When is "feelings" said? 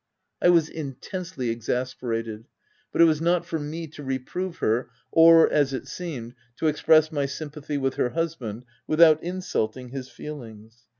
10.09-10.87